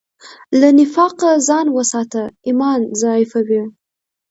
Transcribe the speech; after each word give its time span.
له 0.59 0.69
نفاقه 0.79 1.29
ځان 1.47 1.67
وساته، 1.77 2.23
ایمان 2.47 2.79
ضعیفوي. 3.01 3.61